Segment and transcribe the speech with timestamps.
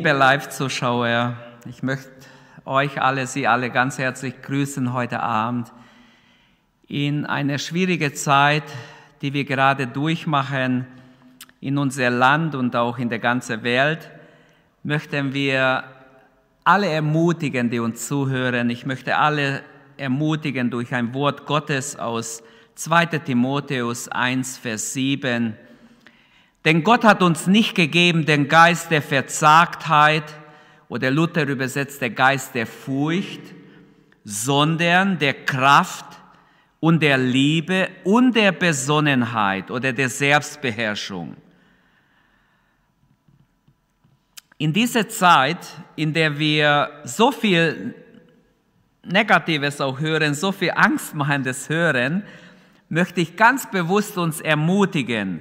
[0.00, 1.36] Liebe Live-Zuschauer,
[1.68, 2.08] ich möchte
[2.64, 5.70] euch alle, Sie alle ganz herzlich grüßen heute Abend
[6.88, 8.62] in eine schwierige Zeit,
[9.20, 10.86] die wir gerade durchmachen
[11.60, 14.10] in unser Land und auch in der ganzen Welt,
[14.84, 15.84] möchten wir
[16.64, 18.70] alle ermutigen, die uns zuhören.
[18.70, 19.60] Ich möchte alle
[19.98, 22.42] ermutigen durch ein Wort Gottes aus
[22.76, 25.58] 2 Timotheus 1, Vers 7.
[26.64, 30.24] Denn Gott hat uns nicht gegeben den Geist der Verzagtheit
[30.88, 33.40] oder Luther übersetzt der Geist der Furcht,
[34.24, 36.04] sondern der Kraft
[36.80, 41.36] und der Liebe und der Besonnenheit oder der Selbstbeherrschung.
[44.58, 47.94] In dieser Zeit, in der wir so viel
[49.02, 52.24] Negatives auch hören, so viel Angstmachendes hören,
[52.90, 55.40] möchte ich ganz bewusst uns ermutigen,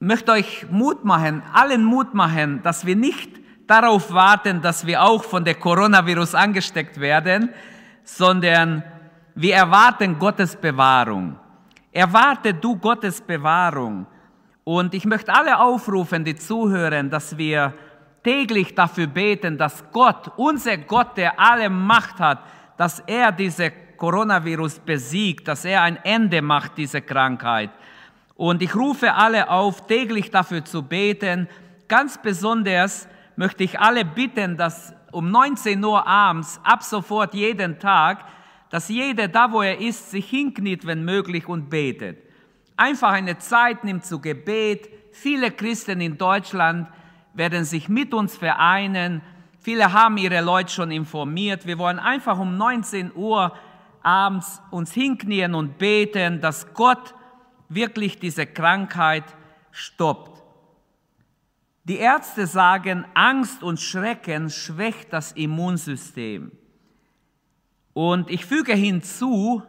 [0.00, 5.24] möchte euch Mut machen, allen Mut machen, dass wir nicht darauf warten, dass wir auch
[5.24, 7.50] von der Coronavirus angesteckt werden,
[8.04, 8.82] sondern
[9.34, 11.38] wir erwarten Gottes Bewahrung.
[11.92, 14.06] Erwarte du Gottes Bewahrung.
[14.64, 17.74] Und ich möchte alle aufrufen, die zuhören, dass wir
[18.22, 22.40] täglich dafür beten, dass Gott, unser Gott, der alle Macht hat,
[22.76, 27.70] dass er diese Coronavirus besiegt, dass er ein Ende macht, diese Krankheit.
[28.38, 31.48] Und ich rufe alle auf, täglich dafür zu beten.
[31.88, 38.24] Ganz besonders möchte ich alle bitten, dass um 19 Uhr abends, ab sofort jeden Tag,
[38.70, 42.22] dass jeder da, wo er ist, sich hinkniet, wenn möglich, und betet.
[42.76, 44.88] Einfach eine Zeit nimmt zu Gebet.
[45.10, 46.86] Viele Christen in Deutschland
[47.34, 49.20] werden sich mit uns vereinen.
[49.58, 51.66] Viele haben ihre Leute schon informiert.
[51.66, 53.52] Wir wollen einfach um 19 Uhr
[54.04, 57.14] abends uns hinknien und beten, dass Gott
[57.68, 59.24] wirklich diese Krankheit
[59.70, 60.42] stoppt.
[61.84, 66.52] Die Ärzte sagen, Angst und Schrecken schwächt das Immunsystem.
[67.94, 69.62] Und ich füge hinzu,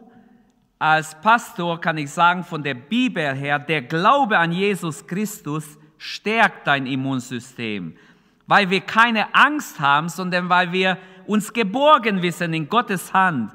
[0.78, 6.66] als Pastor kann ich sagen, von der Bibel her, der Glaube an Jesus Christus stärkt
[6.66, 7.96] dein Immunsystem,
[8.46, 13.52] weil wir keine Angst haben, sondern weil wir uns geborgen wissen in Gottes Hand.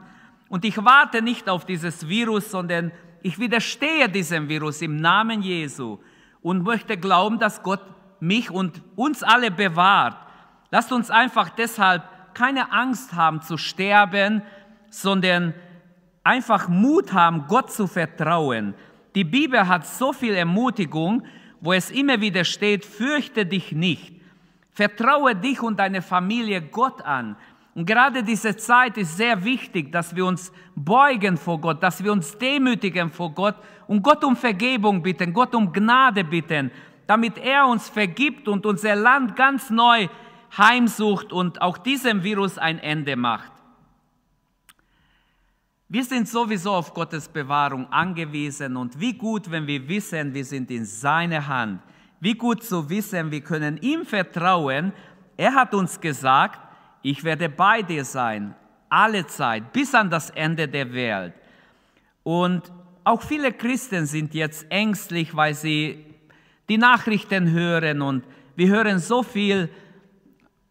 [0.49, 2.91] Und ich warte nicht auf dieses Virus, sondern
[3.25, 5.97] ich widerstehe diesem Virus im Namen Jesu
[6.43, 7.81] und möchte glauben, dass Gott
[8.19, 10.15] mich und uns alle bewahrt.
[10.69, 12.03] Lasst uns einfach deshalb
[12.35, 14.43] keine Angst haben zu sterben,
[14.91, 15.55] sondern
[16.23, 18.75] einfach Mut haben, Gott zu vertrauen.
[19.15, 21.25] Die Bibel hat so viel Ermutigung,
[21.61, 24.13] wo es immer wieder steht, fürchte dich nicht.
[24.69, 27.37] Vertraue dich und deine Familie Gott an.
[27.75, 32.13] Und gerade diese Zeit ist sehr wichtig, dass wir uns beugen vor Gott, dass wir
[32.13, 33.55] uns demütigen vor Gott
[33.85, 36.71] und Gott um Vergebung bitten, Gott um Gnade bitten,
[37.05, 40.07] damit er uns vergibt und unser Land ganz neu
[40.57, 43.51] heimsucht und auch diesem Virus ein Ende macht.
[45.89, 50.71] Wir sind sowieso auf Gottes Bewahrung angewiesen und wie gut, wenn wir wissen, wir sind
[50.71, 51.81] in seiner Hand.
[52.21, 54.93] Wie gut zu wissen, wir können ihm vertrauen.
[55.35, 56.64] Er hat uns gesagt,
[57.05, 58.55] ich werde bei dir sein,
[58.89, 61.33] alle Zeit, bis an das Ende der Welt.
[62.23, 62.63] Und
[63.03, 66.03] auch viele Christen sind jetzt ängstlich, weil sie
[66.67, 68.23] die Nachrichten hören und
[68.55, 69.69] wir hören so viel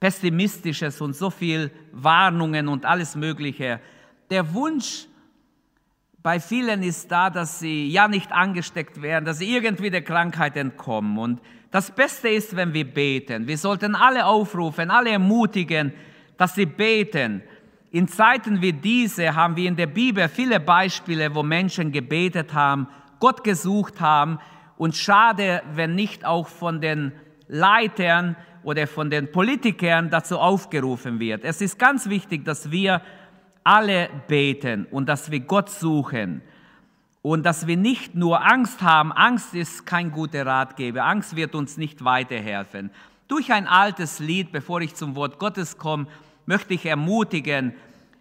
[0.01, 3.79] Pessimistisches und so viel Warnungen und alles Mögliche.
[4.29, 5.07] Der Wunsch
[6.21, 10.57] bei vielen ist da, dass sie ja nicht angesteckt werden, dass sie irgendwie der Krankheit
[10.57, 11.17] entkommen.
[11.17, 11.41] Und
[11.71, 13.47] das Beste ist, wenn wir beten.
[13.47, 15.93] Wir sollten alle aufrufen, alle ermutigen,
[16.37, 17.43] dass sie beten.
[17.91, 22.89] In Zeiten wie diese haben wir in der Bibel viele Beispiele, wo Menschen gebetet haben,
[23.21, 24.39] Gott gesucht haben
[24.77, 27.13] und schade, wenn nicht auch von den
[27.47, 31.45] Leitern oder von den Politikern dazu aufgerufen wird.
[31.45, 33.01] Es ist ganz wichtig, dass wir
[33.63, 36.43] alle beten und dass wir Gott suchen
[37.23, 39.13] und dass wir nicht nur Angst haben.
[39.13, 41.05] Angst ist kein guter Ratgeber.
[41.05, 42.91] Angst wird uns nicht weiterhelfen.
[43.29, 46.07] Durch ein altes Lied, bevor ich zum Wort Gottes komme,
[46.47, 47.75] möchte ich ermutigen,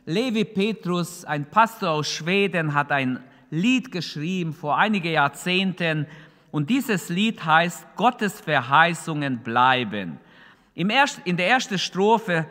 [0.05, 6.07] Levi Petrus, ein Pastor aus Schweden, hat ein Lied geschrieben vor einigen Jahrzehnten
[6.51, 10.19] und dieses Lied heißt Gottes Verheißungen bleiben.
[10.73, 10.87] in
[11.37, 12.45] der ersten Strophe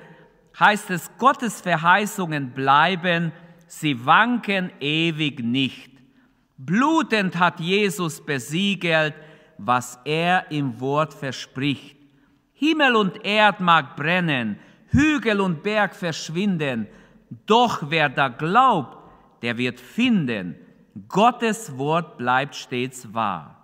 [0.58, 3.32] heißt es, Gottes Verheißungen bleiben,
[3.66, 5.90] sie wanken ewig nicht.
[6.56, 9.14] Blutend hat Jesus besiegelt,
[9.58, 11.96] was er im Wort verspricht.
[12.54, 14.58] Himmel und Erd mag brennen,
[14.92, 16.86] Hügel und Berg verschwinden,
[17.46, 18.98] doch wer da glaubt,
[19.42, 20.54] der wird finden.
[21.08, 23.56] Gottes Wort bleibt stets wahr.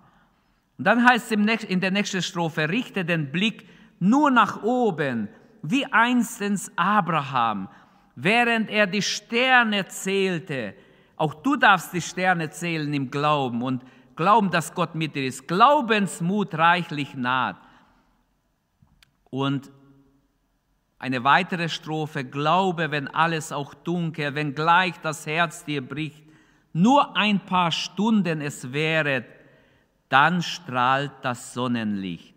[0.77, 3.67] Und dann heißt es in der nächsten Strophe, richte den Blick
[3.99, 5.27] nur nach oben,
[5.61, 7.67] wie einstens Abraham,
[8.15, 10.73] während er die Sterne zählte.
[11.15, 13.83] Auch du darfst die Sterne zählen im Glauben und
[14.15, 15.47] glauben, dass Gott mit dir ist.
[15.47, 17.57] Glaubensmut reichlich naht.
[19.29, 19.69] Und
[20.99, 26.23] eine weitere Strophe, Glaube, wenn alles auch dunkel, wenn gleich das Herz dir bricht,
[26.73, 29.23] nur ein paar Stunden es wäre,
[30.09, 32.35] dann strahlt das Sonnenlicht.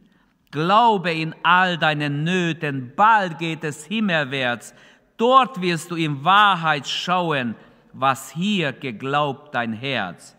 [0.50, 4.74] Glaube in all deinen Nöten, bald geht es himmelwärts,
[5.16, 7.56] dort wirst du in Wahrheit schauen,
[7.92, 10.36] was hier geglaubt dein Herz.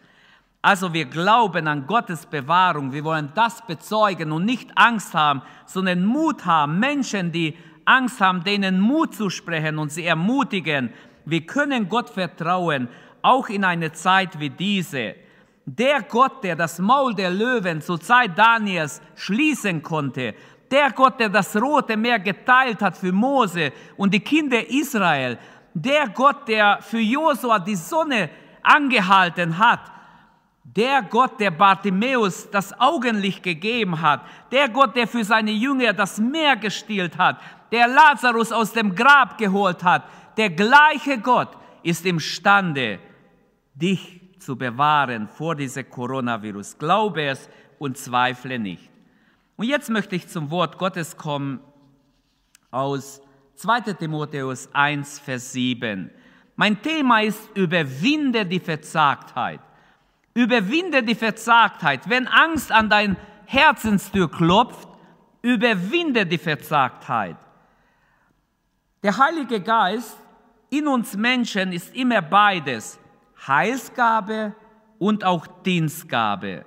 [0.61, 6.05] Also wir glauben an Gottes Bewahrung, wir wollen das bezeugen und nicht Angst haben, sondern
[6.05, 6.79] Mut haben.
[6.79, 10.91] Menschen, die Angst haben, denen Mut zu sprechen und sie ermutigen.
[11.25, 12.87] Wir können Gott vertrauen,
[13.21, 15.15] auch in eine Zeit wie diese.
[15.65, 20.35] Der Gott, der das Maul der Löwen zur Zeit Daniels schließen konnte,
[20.69, 25.37] der Gott, der das Rote Meer geteilt hat für Mose und die Kinder Israel,
[25.73, 28.29] der Gott, der für Josua die Sonne
[28.61, 29.91] angehalten hat,
[30.63, 34.21] der Gott, der Bartimäus das Augenlicht gegeben hat,
[34.51, 37.37] der Gott, der für seine Jünger das Meer gestillt hat,
[37.73, 40.03] der Lazarus aus dem Grab geholt hat,
[40.37, 41.49] der gleiche Gott
[41.81, 42.99] ist imstande,
[43.73, 46.77] dich zu bewahren vor diesem Coronavirus.
[46.77, 47.49] Glaube es
[47.79, 48.91] und zweifle nicht.
[49.55, 51.61] Und jetzt möchte ich zum Wort Gottes kommen
[52.69, 53.21] aus
[53.55, 56.11] 2 Timotheus 1, Vers 7.
[56.55, 59.61] Mein Thema ist, überwinde die Verzagtheit.
[60.35, 62.07] Überwinde die Verzagtheit.
[62.07, 63.15] Wenn Angst an dein
[63.45, 64.87] Herzenstür klopft,
[65.41, 67.37] überwinde die Verzagtheit.
[69.03, 70.17] Der Heilige Geist
[70.69, 72.97] in uns Menschen ist immer beides,
[73.45, 74.55] Heilsgabe
[74.97, 76.63] und auch Dienstgabe.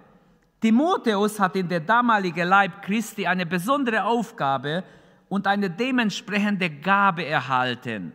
[0.61, 4.85] Timotheus hat in der damaligen Leib Christi eine besondere Aufgabe
[5.31, 8.13] und eine dementsprechende Gabe erhalten.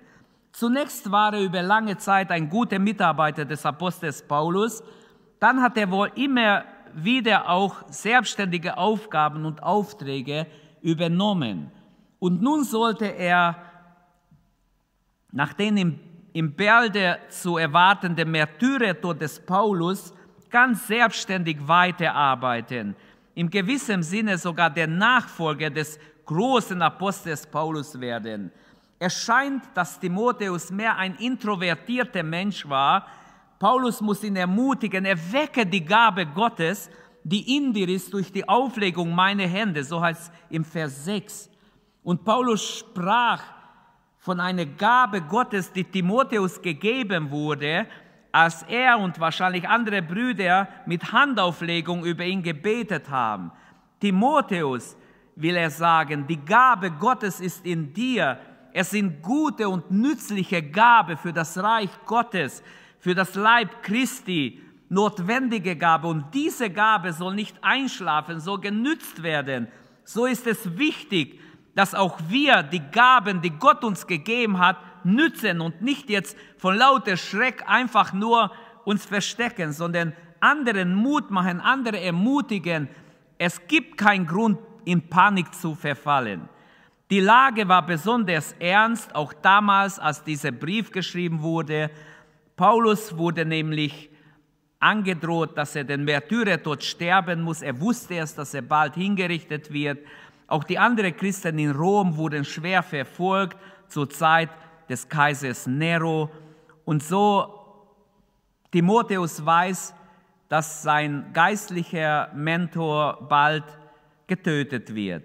[0.52, 4.84] Zunächst war er über lange Zeit ein guter Mitarbeiter des Apostels Paulus,
[5.40, 6.64] dann hat er wohl immer
[6.94, 10.46] wieder auch selbstständige Aufgaben und Aufträge
[10.84, 11.72] übernommen.
[12.20, 13.71] Und nun sollte er
[15.31, 16.00] nach dem im,
[16.33, 20.13] im Bälde zu erwartenden Märtyrertod des Paulus
[20.50, 22.95] ganz selbstständig weiterarbeiten.
[23.33, 28.51] Im gewissen Sinne sogar der Nachfolger des großen Apostels Paulus werden.
[29.00, 33.07] Es scheint, dass Timotheus mehr ein introvertierter Mensch war.
[33.57, 36.89] Paulus muss ihn ermutigen, erwecke die Gabe Gottes,
[37.24, 41.50] die in dir ist durch die Auflegung meiner Hände, so heißt es im Vers 6.
[42.04, 43.44] Und Paulus sprach
[44.22, 47.88] von einer Gabe Gottes, die Timotheus gegeben wurde,
[48.32, 53.52] als er und wahrscheinlich andere Brüder mit Handauflegung über ihn gebetet haben.
[54.00, 54.96] Timotheus
[55.36, 58.38] will er sagen, die Gabe Gottes ist in dir.
[58.74, 62.62] Es sind gute und nützliche Gabe für das Reich Gottes,
[63.00, 66.08] für das Leib Christi, notwendige Gabe.
[66.08, 69.68] Und diese Gabe soll nicht einschlafen, soll genützt werden.
[70.04, 71.40] So ist es wichtig,
[71.76, 76.75] dass auch wir die Gaben, die Gott uns gegeben hat, nützen und nicht jetzt von
[76.75, 78.51] lauter Schreck einfach nur
[78.84, 82.90] uns verstecken, sondern anderen Mut machen, andere ermutigen.
[83.38, 86.50] Es gibt keinen Grund, in Panik zu verfallen.
[87.10, 91.92] Die Lage war besonders ernst, auch damals, als dieser Brief geschrieben wurde.
[92.56, 94.10] Paulus wurde nämlich
[94.80, 97.62] angedroht, dass er den Märtyrertod sterben muss.
[97.62, 100.00] Er wusste erst, dass er bald hingerichtet wird.
[100.51, 104.50] Auch die anderen Christen in Rom wurden schwer verfolgt zur Zeit
[104.89, 106.29] des Kaisers Nero.
[106.84, 107.58] Und so
[108.70, 109.93] Timotheus weiß,
[110.50, 113.63] dass sein geistlicher Mentor bald
[114.27, 115.24] getötet wird.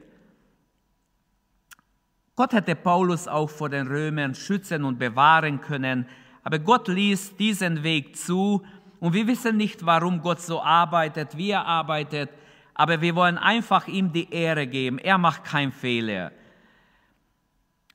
[2.37, 6.07] Gott hätte Paulus auch vor den Römern schützen und bewahren können,
[6.45, 8.65] aber Gott ließ diesen Weg zu
[9.01, 12.31] und wir wissen nicht, warum Gott so arbeitet, wie er arbeitet
[12.79, 14.99] aber wir wollen einfach ihm die Ehre geben.
[14.99, 16.31] Er macht keinen Fehler.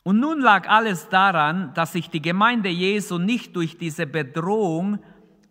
[0.04, 4.98] Und nun lag alles daran, dass sich die Gemeinde Jesu nicht durch diese Bedrohung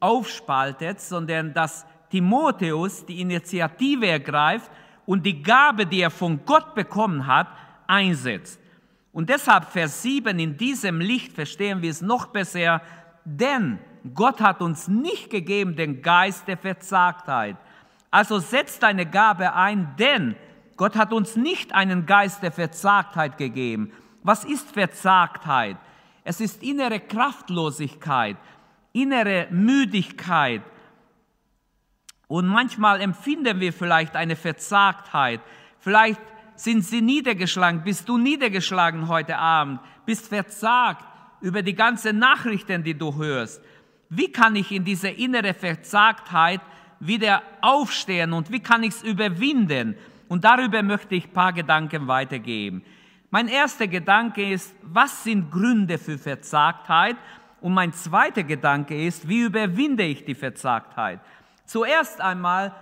[0.00, 4.68] aufspaltet, sondern dass Timotheus die Initiative ergreift
[5.06, 7.46] und die Gabe, die er von Gott bekommen hat,
[7.86, 8.60] einsetzt.
[9.12, 12.82] Und deshalb Vers 7, in diesem Licht verstehen wir es noch besser,
[13.24, 13.78] denn
[14.12, 17.56] Gott hat uns nicht gegeben den Geist der Verzagtheit,
[18.10, 20.36] also setz deine Gabe ein, denn
[20.76, 23.92] Gott hat uns nicht einen Geist der Verzagtheit gegeben.
[24.22, 25.76] Was ist Verzagtheit?
[26.24, 28.36] Es ist innere Kraftlosigkeit,
[28.92, 30.62] innere Müdigkeit.
[32.26, 35.40] Und manchmal empfinden wir vielleicht eine Verzagtheit.
[35.78, 36.20] Vielleicht
[36.54, 41.04] sind sie niedergeschlagen, bist du niedergeschlagen heute Abend, bist verzagt
[41.40, 43.62] über die ganzen Nachrichten, die du hörst.
[44.10, 46.60] Wie kann ich in diese innere Verzagtheit
[47.00, 49.96] wieder aufstehen und wie kann ich es überwinden?
[50.28, 52.84] Und darüber möchte ich ein paar Gedanken weitergeben.
[53.30, 57.16] Mein erster Gedanke ist, was sind Gründe für Verzagtheit?
[57.60, 61.20] Und mein zweiter Gedanke ist, wie überwinde ich die Verzagtheit?
[61.64, 62.74] Zuerst einmal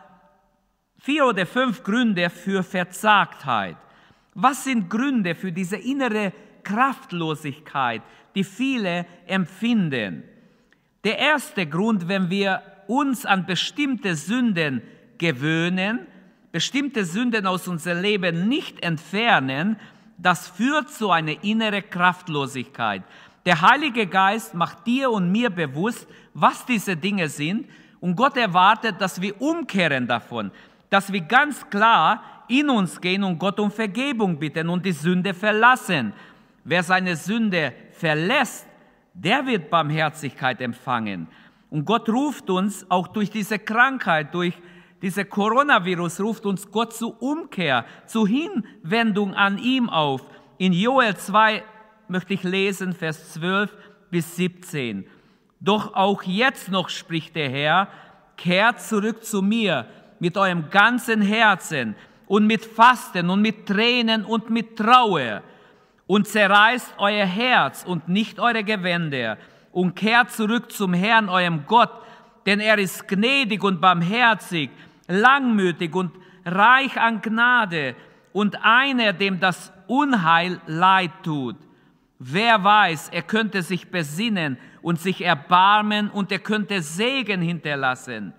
[0.98, 3.76] vier oder fünf Gründe für Verzagtheit.
[4.34, 6.32] Was sind Gründe für diese innere
[6.62, 8.02] Kraftlosigkeit,
[8.34, 10.22] die viele empfinden?
[11.04, 14.82] Der erste Grund, wenn wir uns an bestimmte Sünden
[15.18, 16.06] gewöhnen,
[16.50, 19.76] bestimmte Sünden aus unserem Leben nicht entfernen,
[20.16, 23.02] das führt zu einer inneren Kraftlosigkeit.
[23.46, 27.68] Der Heilige Geist macht dir und mir bewusst, was diese Dinge sind
[28.00, 30.50] und Gott erwartet, dass wir umkehren davon,
[30.90, 35.34] dass wir ganz klar in uns gehen und Gott um Vergebung bitten und die Sünde
[35.34, 36.12] verlassen.
[36.64, 38.66] Wer seine Sünde verlässt,
[39.14, 41.28] der wird Barmherzigkeit empfangen.
[41.70, 44.54] Und Gott ruft uns auch durch diese Krankheit, durch
[45.02, 50.22] diese Coronavirus, ruft uns Gott zu Umkehr, zu Hinwendung an ihm auf.
[50.56, 51.62] In Joel 2
[52.08, 53.76] möchte ich lesen, Vers 12
[54.10, 55.06] bis 17.
[55.60, 57.88] Doch auch jetzt noch spricht der Herr,
[58.36, 59.86] kehrt zurück zu mir
[60.18, 61.94] mit eurem ganzen Herzen
[62.26, 65.42] und mit Fasten und mit Tränen und mit Trauer
[66.06, 69.36] und zerreißt euer Herz und nicht eure Gewänder
[69.72, 71.92] und kehrt zurück zum Herrn, eurem Gott,
[72.46, 74.70] denn er ist gnädig und barmherzig,
[75.06, 76.12] langmütig und
[76.44, 77.94] reich an Gnade
[78.32, 81.56] und einer, dem das Unheil leid tut.
[82.18, 88.32] Wer weiß, er könnte sich besinnen und sich erbarmen und er könnte Segen hinterlassen.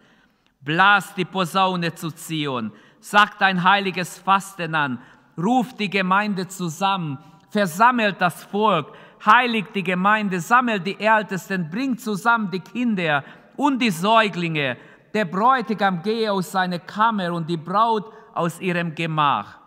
[0.62, 5.00] Blas die Posaune zu Zion, sagt ein heiliges Fasten an,
[5.38, 7.17] ruft die Gemeinde zusammen,
[7.50, 8.93] versammelt das Volk,
[9.25, 13.23] heiligt die Gemeinde, sammelt die Ältesten, bringt zusammen die Kinder
[13.55, 14.77] und die Säuglinge.
[15.13, 19.57] Der Bräutigam gehe aus seiner Kammer und die Braut aus ihrem Gemach.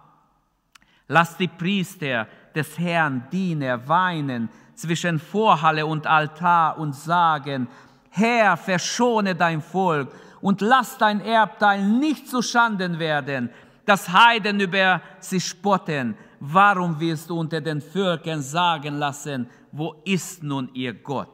[1.08, 7.68] Lasst die Priester des Herrn Diener weinen zwischen Vorhalle und Altar und sagen,
[8.10, 13.50] Herr, verschone dein Volk und lass dein Erbteil nicht zu Schanden werden,
[13.86, 16.16] dass Heiden über sie spotten.
[16.44, 21.28] Warum wirst du unter den Völkern sagen lassen, wo ist nun ihr Gott?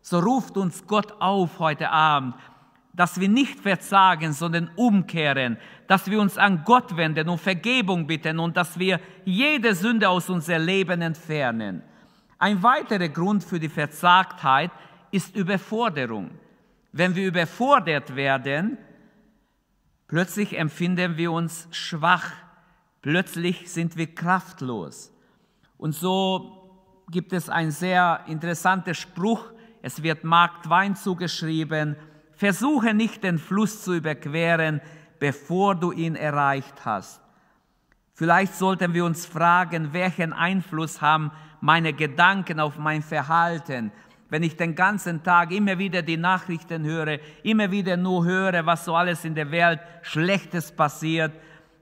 [0.00, 2.34] So ruft uns Gott auf heute Abend,
[2.92, 8.40] dass wir nicht verzagen, sondern umkehren, dass wir uns an Gott wenden und Vergebung bitten
[8.40, 11.84] und dass wir jede Sünde aus unserem Leben entfernen.
[12.40, 14.72] Ein weiterer Grund für die Verzagtheit
[15.12, 16.32] ist Überforderung.
[16.90, 18.76] Wenn wir überfordert werden,
[20.08, 22.32] plötzlich empfinden wir uns schwach,
[23.02, 25.12] plötzlich sind wir kraftlos.
[25.76, 26.70] Und so
[27.10, 29.52] gibt es ein sehr interessanter Spruch,
[29.82, 31.96] es wird Mark Twain zugeschrieben,
[32.32, 34.80] versuche nicht den Fluss zu überqueren,
[35.18, 37.20] bevor du ihn erreicht hast.
[38.14, 43.92] Vielleicht sollten wir uns fragen, welchen Einfluss haben meine Gedanken auf mein Verhalten,
[44.28, 48.84] wenn ich den ganzen Tag immer wieder die Nachrichten höre, immer wieder nur höre, was
[48.84, 51.32] so alles in der Welt Schlechtes passiert,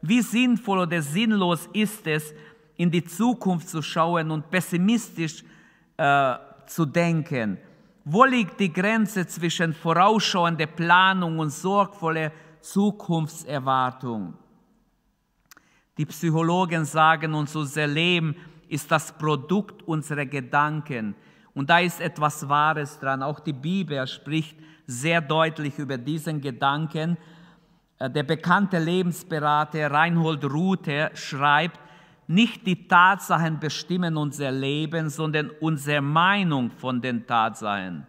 [0.08, 2.34] wie sinnvoll oder sinnlos ist es,
[2.76, 5.42] in die Zukunft zu schauen und pessimistisch
[5.96, 6.34] äh,
[6.66, 7.58] zu denken?
[8.04, 14.34] Wo liegt die Grenze zwischen vorausschauender Planung und sorgvoller Zukunftserwartung?
[15.98, 18.36] Die Psychologen sagen uns, unser Leben
[18.68, 21.14] ist das Produkt unserer Gedanken.
[21.54, 23.22] Und da ist etwas Wahres dran.
[23.22, 27.16] Auch die Bibel spricht sehr deutlich über diesen Gedanken.
[27.98, 31.80] Äh, der bekannte Lebensberater Reinhold Ruther schreibt,
[32.28, 38.06] nicht die Tatsachen bestimmen unser Leben, sondern unsere Meinung von den Tatsachen.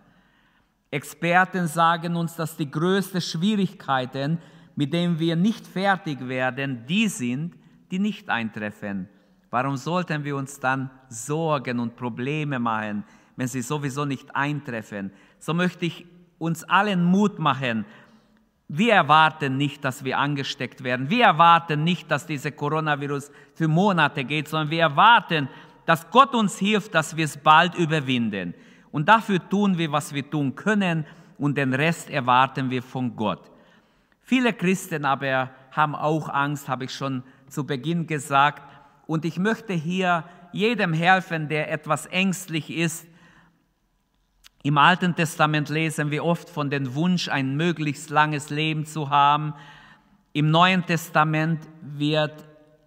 [0.90, 4.40] Experten sagen uns, dass die größten Schwierigkeiten,
[4.76, 7.56] mit denen wir nicht fertig werden, die sind,
[7.92, 9.08] die nicht eintreffen.
[9.50, 13.04] Warum sollten wir uns dann Sorgen und Probleme machen,
[13.38, 15.12] wenn sie sowieso nicht eintreffen.
[15.40, 16.06] So möchte ich
[16.40, 17.86] uns allen Mut machen.
[18.70, 21.10] Wir erwarten nicht, dass wir angesteckt werden.
[21.10, 25.48] Wir erwarten nicht, dass dieser Coronavirus für Monate geht, sondern wir erwarten,
[25.86, 28.54] dass Gott uns hilft, dass wir es bald überwinden.
[28.92, 31.06] Und dafür tun wir, was wir tun können
[31.38, 33.50] und den Rest erwarten wir von Gott.
[34.22, 38.62] Viele Christen aber haben auch Angst, habe ich schon zu Beginn gesagt.
[39.06, 43.08] Und ich möchte hier jedem helfen, der etwas ängstlich ist,
[44.68, 49.54] im Alten Testament lesen wir oft von dem Wunsch, ein möglichst langes Leben zu haben.
[50.34, 52.34] Im Neuen Testament wird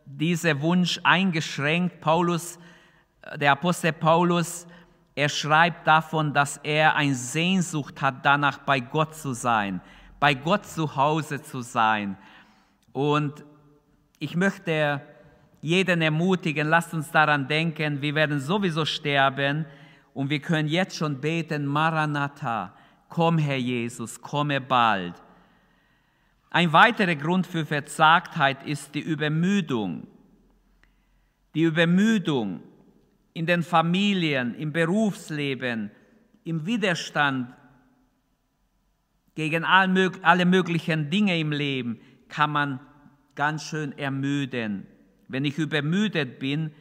[0.05, 2.03] dieser Wunsch eingeschränkt.
[2.03, 2.59] Paulus,
[3.35, 4.67] der Apostel Paulus,
[5.15, 9.81] er schreibt davon, dass er eine Sehnsucht hat, danach bei Gott zu sein,
[10.19, 12.19] bei Gott zu Hause zu sein.
[12.93, 13.43] Und
[14.19, 15.01] ich möchte
[15.63, 19.65] jeden ermutigen, lasst uns daran denken, wir werden sowieso sterben
[20.15, 22.75] und wir können jetzt schon beten, Maranatha,
[23.09, 25.15] komm Herr Jesus, komme bald.
[26.51, 30.07] Ein weiterer Grund für Verzagtheit ist die Übermüdung.
[31.55, 32.61] Die Übermüdung
[33.35, 35.91] in den Familien, im Berufsleben,
[36.45, 37.55] im Widerstand
[39.35, 42.81] gegen alle möglichen Dinge im Leben kann man
[43.35, 44.87] ganz schön ermüden.
[45.29, 46.73] Wenn ich übermüdet bin,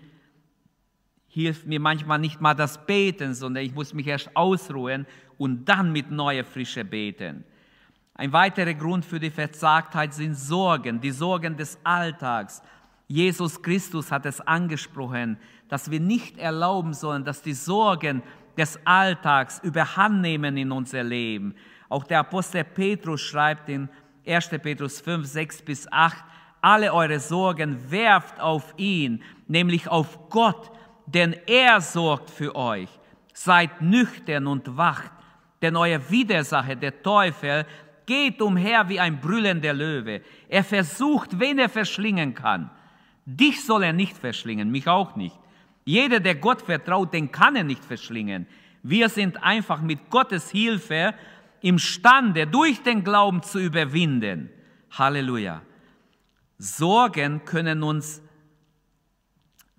[1.29, 5.05] hilft mir manchmal nicht mal das Beten, sondern ich muss mich erst ausruhen
[5.37, 7.45] und dann mit neuer Frische beten.
[8.15, 12.61] Ein weiterer Grund für die Verzagtheit sind Sorgen, die Sorgen des Alltags.
[13.07, 15.37] Jesus Christus hat es angesprochen,
[15.69, 18.21] dass wir nicht erlauben sollen, dass die Sorgen
[18.57, 21.55] des Alltags überhand nehmen in unser Leben.
[21.87, 23.87] Auch der Apostel Petrus schreibt in
[24.27, 24.49] 1.
[24.61, 26.23] Petrus 5, 6 bis 8,
[26.61, 30.71] alle eure Sorgen werft auf ihn, nämlich auf Gott,
[31.13, 32.89] denn er sorgt für euch.
[33.33, 35.11] Seid nüchtern und wacht,
[35.61, 37.65] denn euer Widersacher, der Teufel,
[38.05, 40.21] geht umher wie ein brüllender Löwe.
[40.47, 42.69] Er versucht, wen er verschlingen kann.
[43.25, 45.37] Dich soll er nicht verschlingen, mich auch nicht.
[45.85, 48.47] Jeder, der Gott vertraut, den kann er nicht verschlingen.
[48.83, 51.13] Wir sind einfach mit Gottes Hilfe
[51.61, 54.49] imstande, durch den Glauben zu überwinden.
[54.91, 55.61] Halleluja.
[56.57, 58.21] Sorgen können uns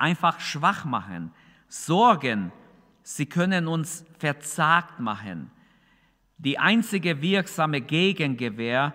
[0.01, 1.33] einfach schwach machen.
[1.69, 2.53] Sorgen,
[3.03, 5.51] sie können uns verzagt machen.
[6.39, 8.95] Die einzige wirksame Gegengewehr,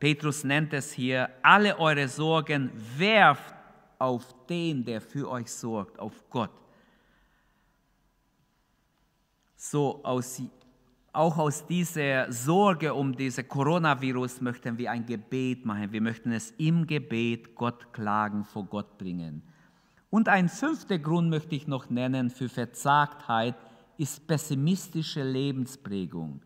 [0.00, 3.54] Petrus nennt es hier, alle eure Sorgen werft
[3.98, 6.50] auf den, der für euch sorgt, auf Gott.
[9.56, 10.42] So aus,
[11.12, 15.90] auch aus dieser Sorge um diese Coronavirus möchten wir ein Gebet machen.
[15.92, 19.42] Wir möchten es im Gebet Gott klagen, vor Gott bringen.
[20.10, 23.54] Und ein fünfter Grund möchte ich noch nennen für Verzagtheit
[23.98, 26.42] ist pessimistische Lebensprägung.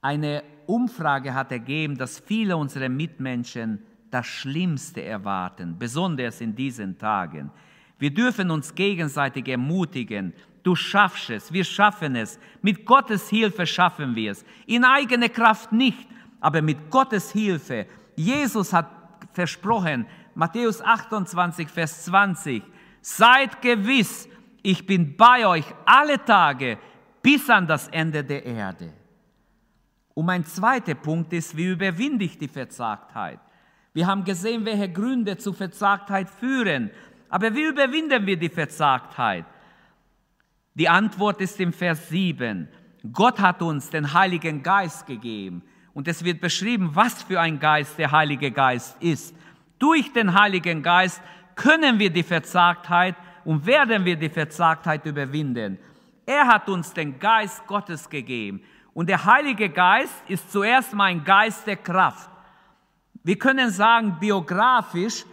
[0.00, 7.50] Eine Umfrage hat ergeben, dass viele unserer Mitmenschen das Schlimmste erwarten, besonders in diesen Tagen.
[7.98, 10.32] Wir dürfen uns gegenseitig ermutigen.
[10.62, 12.38] Du schaffst es, wir schaffen es.
[12.62, 14.44] Mit Gottes Hilfe schaffen wir es.
[14.66, 16.06] In eigener Kraft nicht,
[16.40, 17.86] aber mit Gottes Hilfe.
[18.16, 18.90] Jesus hat
[19.32, 22.62] versprochen, Matthäus 28, Vers 20,
[23.00, 24.28] seid gewiss,
[24.62, 26.76] ich bin bei euch alle Tage
[27.22, 28.92] bis an das Ende der Erde.
[30.12, 33.40] Und mein zweiter Punkt ist, wie überwinde ich die Verzagtheit?
[33.94, 36.90] Wir haben gesehen, welche Gründe zu Verzagtheit führen.
[37.30, 39.46] Aber wie überwinden wir die Verzagtheit?
[40.74, 42.68] Die Antwort ist im Vers 7.
[43.10, 45.62] Gott hat uns den Heiligen Geist gegeben.
[45.94, 49.34] Und es wird beschrieben, was für ein Geist der Heilige Geist ist.
[49.78, 51.20] Durch den Heiligen Geist
[51.54, 55.78] können wir die Verzagtheit und werden wir die Verzagtheit überwinden.
[56.24, 58.62] Er hat uns den Geist Gottes gegeben.
[58.92, 62.30] Und der Heilige Geist ist zuerst mal ein Geist der Kraft.
[63.22, 65.24] Wir können sagen, biografisch,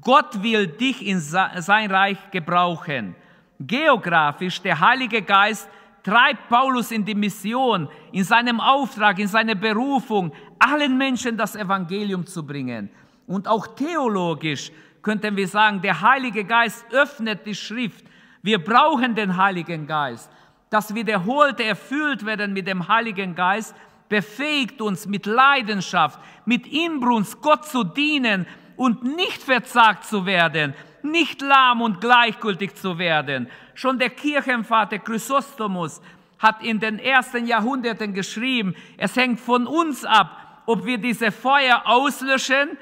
[0.00, 3.14] Gott will dich in sein Reich gebrauchen.
[3.60, 5.68] Geografisch, der Heilige Geist
[6.02, 12.26] treibt Paulus in die Mission, in seinem Auftrag, in seine Berufung, allen Menschen das Evangelium
[12.26, 12.90] zu bringen.
[13.26, 14.70] Und auch theologisch
[15.02, 18.04] könnten wir sagen, der Heilige Geist öffnet die Schrift.
[18.42, 20.30] Wir brauchen den Heiligen Geist
[20.72, 23.76] das Wiederholte erfüllt werden mit dem Heiligen Geist,
[24.08, 31.42] befähigt uns mit Leidenschaft, mit Inbrunst Gott zu dienen und nicht verzagt zu werden, nicht
[31.42, 33.48] lahm und gleichgültig zu werden.
[33.74, 36.00] Schon der Kirchenvater Chrysostomus
[36.38, 41.82] hat in den ersten Jahrhunderten geschrieben, es hängt von uns ab, ob wir diese Feuer
[41.84, 42.78] auslöschen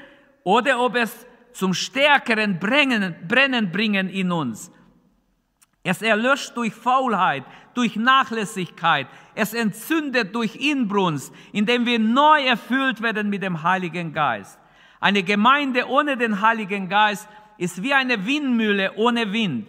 [0.51, 4.73] oder ob es zum stärkeren Brennen, Brennen bringen in uns.
[5.85, 9.07] Es erlöscht durch Faulheit, durch Nachlässigkeit.
[9.37, 14.59] Es entzündet durch Inbrunst, indem wir neu erfüllt werden mit dem Heiligen Geist.
[14.99, 19.69] Eine Gemeinde ohne den Heiligen Geist ist wie eine Windmühle ohne Wind.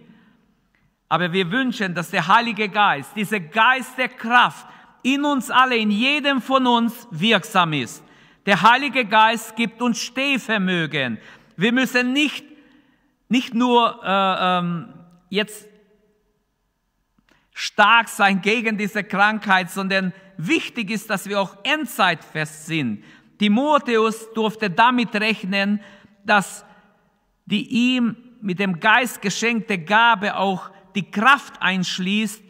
[1.10, 4.66] Aber wir wünschen, dass der Heilige Geist, dieser Geist der Kraft
[5.04, 8.04] in uns alle, in jedem von uns wirksam ist.
[8.46, 11.20] Der Heilige Geist gibt uns Stehvermögen.
[11.58, 12.44] Wir müssen nicht,
[13.30, 14.94] nicht nur äh, ähm,
[15.30, 15.68] jetzt
[17.54, 23.04] stark sein gegen diese Krankheit, sondern wichtig ist, dass wir auch endzeitfest sind.
[23.38, 25.80] Timotheus durfte damit rechnen,
[26.26, 26.66] dass
[27.46, 32.42] die ihm mit dem Geist geschenkte Gabe auch die Kraft einschließt,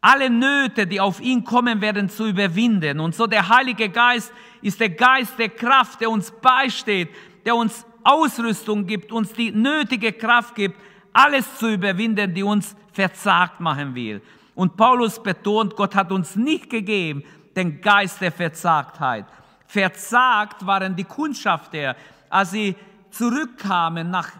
[0.00, 3.00] alle Nöte, die auf ihn kommen werden, zu überwinden.
[3.00, 4.32] Und so der Heilige Geist
[4.62, 7.08] ist der Geist der Kraft, der uns beisteht,
[7.44, 10.76] der uns Ausrüstung gibt, uns die nötige Kraft gibt,
[11.12, 14.22] alles zu überwinden, die uns verzagt machen will.
[14.54, 17.22] Und Paulus betont, Gott hat uns nicht gegeben
[17.54, 19.26] den Geist der Verzagtheit.
[19.66, 21.96] Verzagt waren die Kundschafter,
[22.30, 22.74] als sie
[23.10, 24.30] zurückkamen nach,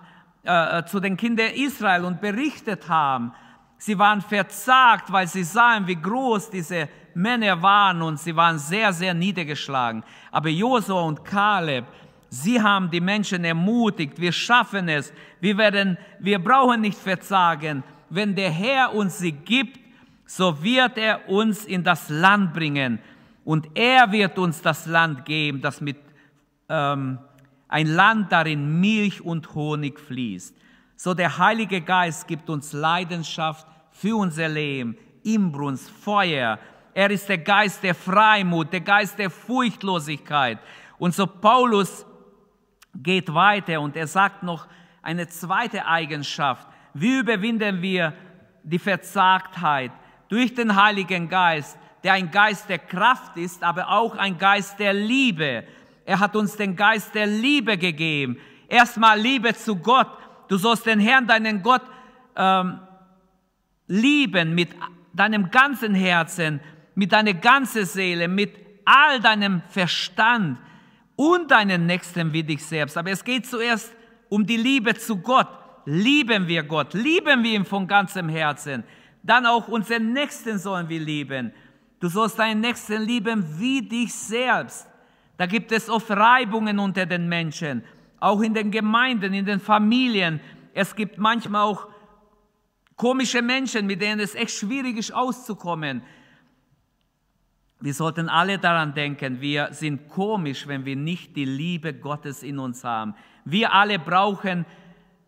[0.44, 3.32] äh, zu den Kindern Israel und berichtet haben.
[3.78, 8.92] Sie waren verzagt, weil sie sahen, wie groß diese Männer waren und sie waren sehr,
[8.92, 10.02] sehr niedergeschlagen.
[10.32, 11.84] Aber Josua und Kaleb,
[12.28, 17.84] sie haben die Menschen ermutigt, wir schaffen es, wir, werden, wir brauchen nicht verzagen.
[18.10, 19.78] Wenn der Herr uns sie gibt,
[20.26, 22.98] so wird er uns in das Land bringen
[23.44, 25.96] und er wird uns das Land geben, das mit
[26.68, 27.18] ähm,
[27.68, 30.54] ein Land, darin Milch und Honig fließt.
[31.00, 36.58] So der Heilige Geist gibt uns Leidenschaft für unser Leben, Imbrunst, Feuer.
[36.92, 40.58] Er ist der Geist der Freimut, der Geist der Furchtlosigkeit.
[40.98, 42.04] Und so Paulus
[42.96, 44.66] geht weiter und er sagt noch
[45.00, 46.66] eine zweite Eigenschaft.
[46.94, 48.12] Wie überwinden wir
[48.64, 49.92] die Verzagtheit?
[50.28, 54.94] Durch den Heiligen Geist, der ein Geist der Kraft ist, aber auch ein Geist der
[54.94, 55.62] Liebe.
[56.04, 58.38] Er hat uns den Geist der Liebe gegeben.
[58.66, 60.08] Erstmal Liebe zu Gott.
[60.48, 61.82] Du sollst den Herrn, deinen Gott,
[62.36, 62.80] ähm,
[63.86, 64.70] lieben mit
[65.12, 66.60] deinem ganzen Herzen,
[66.94, 70.58] mit deiner ganzen Seele, mit all deinem Verstand
[71.16, 72.96] und deinen Nächsten wie dich selbst.
[72.96, 73.94] Aber es geht zuerst
[74.28, 75.48] um die Liebe zu Gott.
[75.84, 78.84] Lieben wir Gott, lieben wir ihn von ganzem Herzen.
[79.22, 81.52] Dann auch unseren Nächsten sollen wir lieben.
[82.00, 84.86] Du sollst deinen Nächsten lieben wie dich selbst.
[85.36, 87.82] Da gibt es oft Reibungen unter den Menschen,
[88.20, 90.40] auch in den Gemeinden, in den Familien.
[90.74, 91.88] Es gibt manchmal auch
[92.96, 96.02] komische Menschen, mit denen es echt schwierig ist auszukommen.
[97.80, 102.58] Wir sollten alle daran denken, wir sind komisch, wenn wir nicht die Liebe Gottes in
[102.58, 103.14] uns haben.
[103.44, 104.66] Wir alle brauchen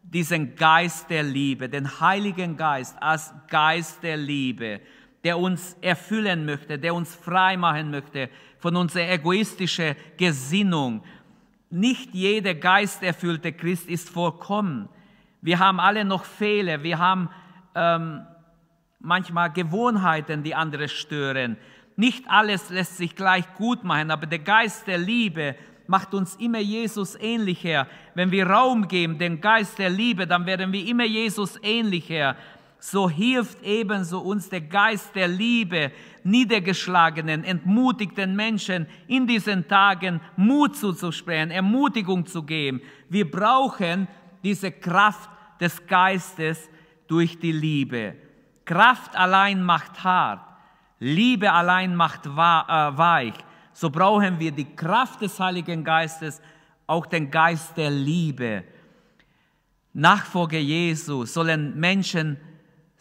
[0.03, 4.81] diesen Geist der Liebe, den Heiligen Geist als Geist der Liebe,
[5.22, 11.05] der uns erfüllen möchte, der uns frei machen möchte von unserer egoistischen Gesinnung.
[11.71, 14.89] Nicht jeder geisterfüllte Christ ist vollkommen.
[15.41, 17.31] Wir haben alle noch Fehler, wir haben
[17.77, 18.27] ähm,
[18.99, 21.57] manchmal Gewohnheiten, die andere stören.
[21.95, 25.55] Nicht alles lässt sich gleich gut machen, aber der Geist der Liebe
[25.87, 27.87] macht uns immer Jesus ähnlicher.
[28.15, 32.37] Wenn wir Raum geben, den Geist der Liebe, dann werden wir immer Jesus ähnlicher
[32.81, 35.93] so hilft ebenso uns der Geist der Liebe,
[36.25, 42.81] niedergeschlagenen, entmutigten Menschen in diesen Tagen Mut zuzusprechen, Ermutigung zu geben.
[43.09, 44.09] Wir brauchen
[44.43, 45.29] diese Kraft
[45.61, 46.69] des Geistes
[47.07, 48.16] durch die Liebe.
[48.64, 50.40] Kraft allein macht hart,
[50.99, 53.35] Liebe allein macht äh, weich.
[53.73, 56.40] So brauchen wir die Kraft des Heiligen Geistes,
[56.87, 58.64] auch den Geist der Liebe.
[59.93, 62.37] Nachfolger Jesu sollen Menschen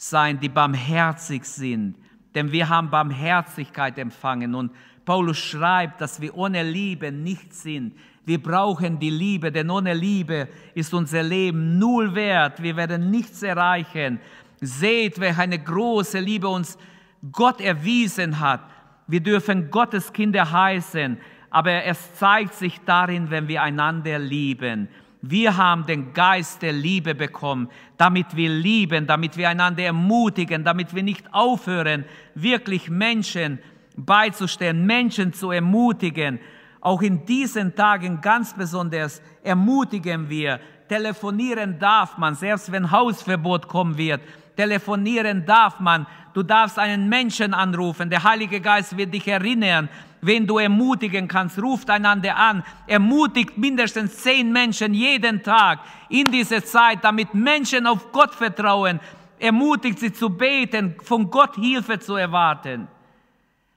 [0.01, 1.95] sein, die barmherzig sind,
[2.33, 4.55] denn wir haben Barmherzigkeit empfangen.
[4.55, 4.71] Und
[5.03, 7.95] Paulus schreibt, dass wir ohne Liebe nichts sind.
[8.25, 12.63] Wir brauchen die Liebe, denn ohne Liebe ist unser Leben null wert.
[12.63, 14.21] Wir werden nichts erreichen.
[14.61, 16.77] Seht, welche eine große Liebe uns
[17.31, 18.61] Gott erwiesen hat.
[19.07, 21.17] Wir dürfen Gottes Kinder heißen,
[21.49, 24.87] aber es zeigt sich darin, wenn wir einander lieben.
[25.21, 30.95] Wir haben den Geist der Liebe bekommen, damit wir lieben, damit wir einander ermutigen, damit
[30.95, 32.05] wir nicht aufhören,
[32.35, 33.59] wirklich Menschen
[33.97, 36.39] beizustehen, Menschen zu ermutigen.
[36.79, 40.61] Auch in diesen Tagen ganz besonders ermutigen wir.
[40.87, 44.21] Telefonieren darf man, selbst wenn Hausverbot kommen wird.
[44.55, 46.07] Telefonieren darf man.
[46.33, 48.09] Du darfst einen Menschen anrufen.
[48.09, 49.89] Der Heilige Geist wird dich erinnern
[50.21, 55.79] wen du ermutigen kannst, ruft einander an, ermutigt mindestens zehn Menschen jeden Tag
[56.09, 58.99] in dieser Zeit, damit Menschen auf Gott vertrauen,
[59.39, 62.87] ermutigt sie zu beten, von Gott Hilfe zu erwarten.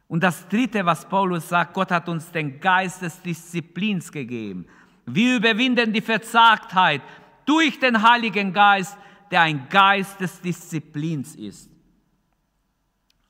[0.09, 4.67] Und das Dritte, was Paulus sagt, Gott hat uns den Geist des Disziplins gegeben.
[5.07, 7.01] Wir überwinden die Verzagtheit
[7.47, 8.97] durch den Heiligen Geist,
[9.31, 11.71] der ein Geist des Disziplins ist.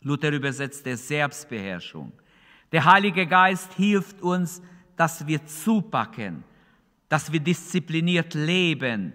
[0.01, 2.12] Luther übersetzt der Selbstbeherrschung.
[2.72, 4.62] Der Heilige Geist hilft uns,
[4.96, 6.44] dass wir zupacken,
[7.08, 9.12] dass wir diszipliniert leben,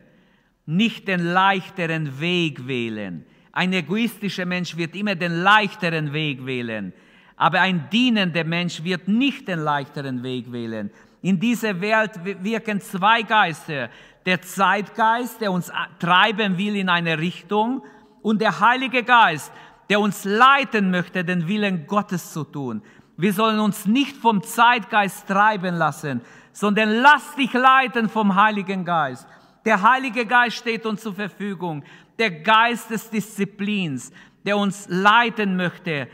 [0.65, 3.25] nicht den leichteren Weg wählen.
[3.51, 6.93] Ein egoistischer Mensch wird immer den leichteren Weg wählen,
[7.35, 10.91] aber ein dienender Mensch wird nicht den leichteren Weg wählen.
[11.21, 12.11] In dieser Welt
[12.43, 13.89] wirken zwei Geister.
[14.25, 17.83] Der Zeitgeist, der uns treiben will in eine Richtung,
[18.21, 19.51] und der Heilige Geist,
[19.89, 22.81] der uns leiten möchte, den Willen Gottes zu tun.
[23.17, 26.21] Wir sollen uns nicht vom Zeitgeist treiben lassen,
[26.53, 29.27] sondern lass dich leiten vom Heiligen Geist.
[29.65, 31.83] Der Heilige Geist steht uns zur Verfügung.
[32.19, 34.11] Der Geist des Disziplins,
[34.45, 36.07] der uns leiten möchte,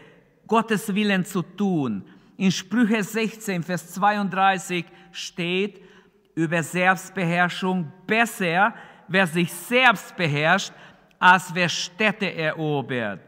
[0.48, 2.06] Gottes Willen zu tun.
[2.38, 5.82] In Sprüche 16, Vers 32 steht
[6.36, 8.74] über Selbstbeherrschung, besser,
[9.08, 10.74] wer sich selbst beherrscht,
[11.20, 13.20] als wer Städte erobert.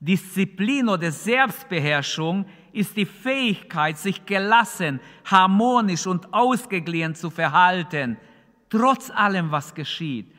[0.00, 8.16] Disziplin oder Selbstbeherrschung ist die Fähigkeit, sich gelassen, harmonisch und ausgeglichen zu verhalten,
[8.70, 10.32] trotz allem, was geschieht.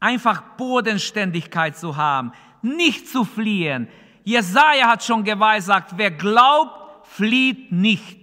[0.00, 3.88] Einfach Bodenständigkeit zu haben, nicht zu fliehen.
[4.24, 8.18] Jesaja hat schon geweissagt, wer glaubt, flieht nicht.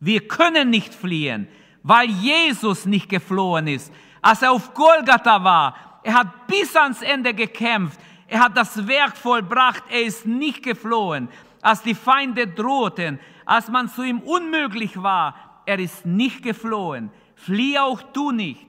[0.00, 1.48] Wir können nicht fliehen,
[1.82, 3.92] weil Jesus nicht geflohen ist.
[4.22, 8.00] Als er auf Golgatha war, er hat bis ans Ende gekämpft.
[8.28, 9.84] Er hat das Werk vollbracht.
[9.90, 11.28] Er ist nicht geflohen.
[11.60, 17.10] Als die Feinde drohten, als man zu ihm unmöglich war, er ist nicht geflohen.
[17.34, 18.66] Fliehe auch du nicht.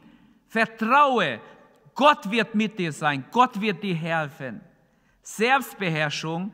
[0.47, 1.39] Vertraue.
[1.95, 3.25] Gott wird mit dir sein.
[3.31, 4.61] Gott wird dir helfen.
[5.21, 6.53] Selbstbeherrschung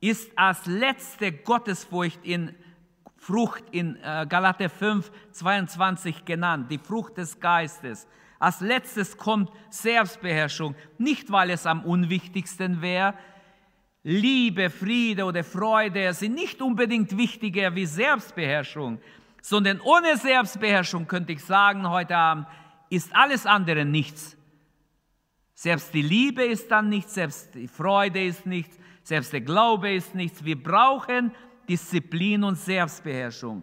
[0.00, 2.54] ist als letzte Gottesfurcht in
[3.16, 8.06] Frucht in äh, Galater 5, 22 genannt, die Frucht des Geistes.
[8.38, 13.14] Als letztes kommt Selbstbeherrschung, nicht weil es am unwichtigsten wäre.
[14.02, 18.98] Liebe, Friede oder Freude sind nicht unbedingt wichtiger wie Selbstbeherrschung,
[19.42, 22.46] sondern ohne Selbstbeherrschung könnte ich sagen heute Abend,
[22.88, 24.36] ist alles andere nichts.
[25.54, 30.14] Selbst die Liebe ist dann nichts, selbst die Freude ist nichts, selbst der Glaube ist
[30.14, 30.42] nichts.
[30.42, 31.32] Wir brauchen
[31.68, 33.62] Disziplin und Selbstbeherrschung.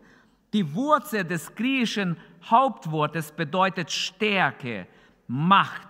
[0.54, 4.88] Die Wurzel des griechischen Hauptwortes bedeutet Stärke,
[5.26, 5.88] Macht.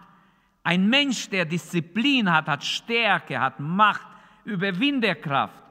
[0.64, 4.07] Ein Mensch, der Disziplin hat, hat Stärke, hat Macht,
[4.48, 5.62] Überwinderkraft.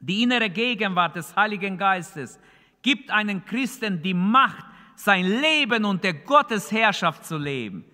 [0.00, 2.40] Die innere Gegenwart des Heiligen Geistes
[2.80, 4.64] gibt einen Christen die Macht,
[4.96, 7.84] sein Leben unter Gottes Herrschaft zu leben.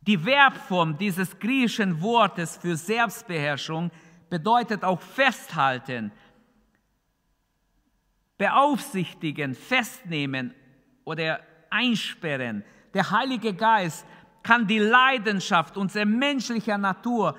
[0.00, 3.90] Die Verbform dieses griechischen Wortes für Selbstbeherrschung
[4.30, 6.10] bedeutet auch festhalten,
[8.38, 10.54] beaufsichtigen, festnehmen
[11.04, 12.64] oder einsperren.
[12.94, 14.06] Der Heilige Geist
[14.42, 17.36] kann die Leidenschaft unserer menschlichen Natur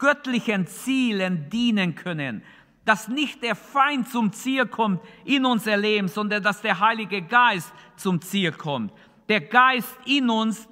[0.00, 2.42] göttlichen Zielen dienen können.
[2.84, 7.72] Dass nicht der Feind zum Ziel kommt in unser Leben, sondern dass der Heilige Geist
[7.96, 8.92] zum Ziel kommt.
[9.28, 10.68] Der Geist in uns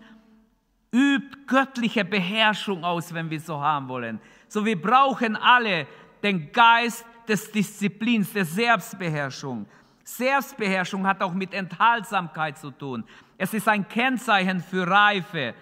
[0.93, 4.21] übt göttliche Beherrschung aus, wenn wir so haben wollen.
[4.49, 5.87] So wir brauchen alle
[6.23, 9.67] den Geist des Disziplins, der Selbstbeherrschung.
[10.03, 13.05] Selbstbeherrschung hat auch mit Enthaltsamkeit zu tun.
[13.37, 15.55] Es ist ein Kennzeichen für Reife.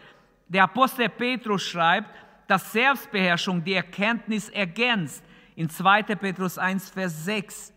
[0.48, 2.08] Der Apostel Petrus schreibt,
[2.46, 5.24] dass Selbstbeherrschung die Erkenntnis ergänzt.
[5.54, 6.02] In 2.
[6.02, 7.72] Petrus 1, Vers 6.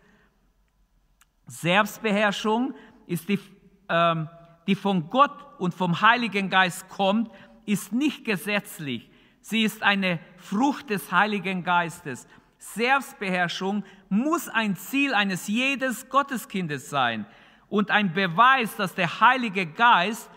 [1.46, 2.74] Selbstbeherrschung
[3.06, 3.40] ist die,
[3.88, 4.28] ähm,
[4.66, 7.30] die von Gott und vom Heiligen Geist kommt,
[7.66, 9.10] ist nicht gesetzlich.
[9.40, 12.26] Sie ist eine Frucht des Heiligen Geistes.
[12.58, 17.26] Selbstbeherrschung muss ein Ziel eines jedes Gotteskindes sein
[17.68, 20.30] und ein Beweis, dass der Heilige Geist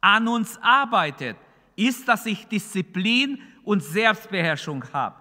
[0.00, 1.36] an uns arbeitet,
[1.76, 5.16] ist, dass ich Disziplin und Selbstbeherrschung habe.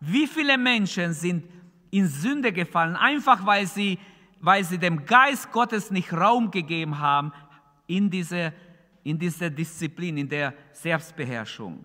[0.00, 1.44] Wie viele Menschen sind
[1.90, 3.98] in Sünde gefallen, einfach weil sie,
[4.40, 7.32] weil sie dem Geist Gottes nicht Raum gegeben haben
[7.86, 8.52] in diese,
[9.02, 11.84] in diese Disziplin, in der Selbstbeherrschung.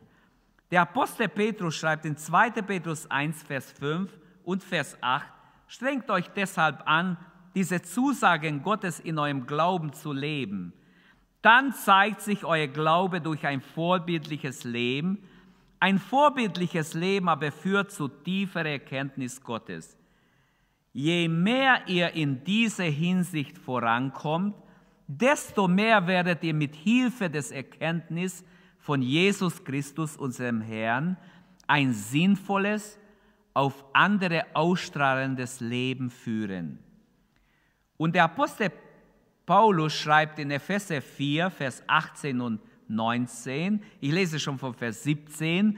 [0.72, 2.50] Der Apostel Petrus schreibt in 2.
[2.62, 4.12] Petrus 1, Vers 5
[4.44, 5.26] und Vers 8,
[5.68, 7.18] strengt euch deshalb an,
[7.56, 10.74] diese Zusagen Gottes in eurem Glauben zu leben.
[11.42, 15.24] Dann zeigt sich euer Glaube durch ein vorbildliches Leben.
[15.80, 19.98] Ein vorbildliches Leben aber führt zu tieferer Erkenntnis Gottes.
[20.92, 24.56] Je mehr ihr in dieser Hinsicht vorankommt,
[25.08, 28.44] desto mehr werdet ihr mit Hilfe des Erkenntnisses
[28.80, 31.18] von Jesus Christus, unserem Herrn,
[31.68, 33.00] ein sinnvolles,
[33.54, 36.80] auf andere ausstrahlendes Leben führen.
[37.98, 38.72] Und der Apostel
[39.46, 45.78] Paulus schreibt in Epheser 4, Vers 18 und 19, ich lese schon von Vers 17,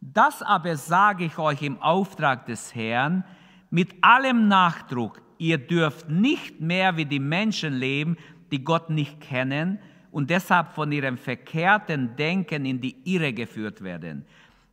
[0.00, 3.24] das aber sage ich euch im Auftrag des Herrn
[3.70, 8.16] mit allem Nachdruck, ihr dürft nicht mehr wie die Menschen leben,
[8.50, 9.78] die Gott nicht kennen,
[10.10, 14.24] und deshalb von ihrem verkehrten Denken in die Irre geführt werden.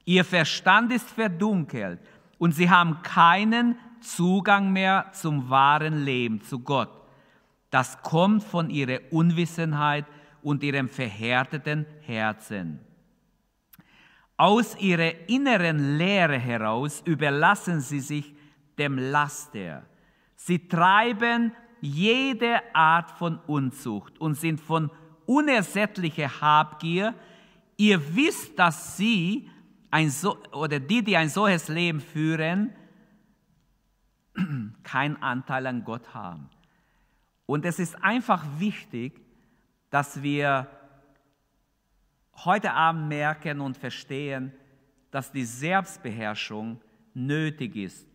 [0.05, 1.99] Ihr Verstand ist verdunkelt
[2.37, 6.89] und sie haben keinen Zugang mehr zum wahren Leben, zu Gott.
[7.69, 10.05] Das kommt von ihrer Unwissenheit
[10.41, 12.79] und ihrem verhärteten Herzen.
[14.37, 18.35] Aus ihrer inneren Leere heraus überlassen sie sich
[18.77, 19.83] dem Laster.
[20.35, 24.91] Sie treiben jede Art von Unzucht und sind von
[25.25, 27.15] unersättlicher Habgier.
[27.77, 29.49] Ihr wisst, dass sie
[29.89, 32.73] ein so, oder die, die ein solches Leben führen,
[34.83, 36.49] keinen Anteil an Gott haben.
[37.47, 39.19] Und es ist einfach wichtig,
[39.97, 40.67] dass wir
[42.45, 44.53] heute Abend merken und verstehen,
[45.09, 46.79] dass die Selbstbeherrschung
[47.15, 48.07] nötig ist.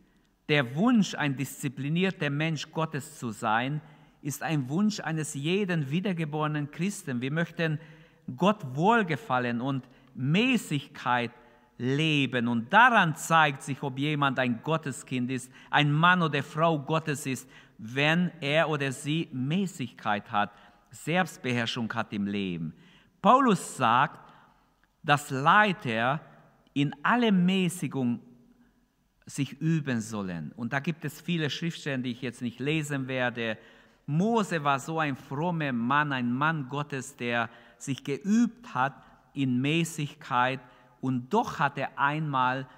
[0.49, 3.81] Der Wunsch, ein disziplinierter Mensch Gottes zu sein,
[4.21, 7.21] ist ein Wunsch eines jeden wiedergeborenen Christen.
[7.21, 7.81] Wir möchten
[8.37, 11.33] Gott wohlgefallen und Mäßigkeit
[11.79, 12.47] leben.
[12.47, 17.51] Und daran zeigt sich, ob jemand ein Gotteskind ist, ein Mann oder Frau Gottes ist,
[17.77, 20.53] wenn er oder sie Mäßigkeit hat,
[20.93, 22.75] Selbstbeherrschung hat im Leben.
[23.21, 24.33] Paulus sagt,
[25.03, 26.21] dass Leiter
[26.75, 28.21] in aller Mäßigung
[29.27, 30.53] sich üben sollen.
[30.53, 33.59] Und da gibt es viele Schriftstellen, die ich jetzt nicht lesen werde.
[34.07, 38.95] Mose war so ein frommer Mann, ein Mann Gottes, der sich geübt hat
[39.33, 40.61] in Mäßigkeit
[41.01, 42.69] und doch hat er einmal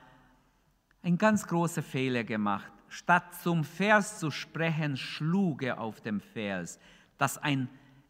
[1.03, 2.73] einen ganz großen Fehler gemacht.
[2.89, 6.79] Statt zum Vers zu sprechen, schlug er auf dem Vers,
[7.19, 7.69] das ein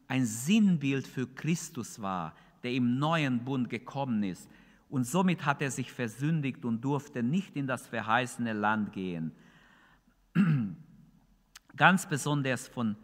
[0.08, 4.48] ein Sinnbild für Christus war, der im neuen Bund gekommen ist.
[4.88, 9.32] Und somit hat er sich versündigt und durfte nicht in das verheißene Land gehen.
[11.76, 12.96] Ganz besonders von,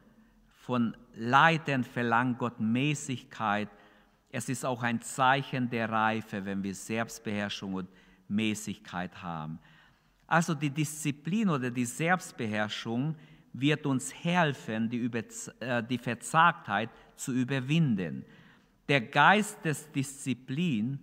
[0.48, 3.68] von Leitern verlangt Gott Mäßigkeit.
[4.30, 7.88] Es ist auch ein Zeichen der Reife, wenn wir Selbstbeherrschung und
[8.28, 9.58] Mäßigkeit haben.
[10.28, 13.16] Also die Disziplin oder die Selbstbeherrschung
[13.52, 15.22] wird uns helfen, die, Über
[15.60, 18.24] äh, die Verzagtheit zu überwinden.
[18.88, 20.98] Der Geist des Disziplin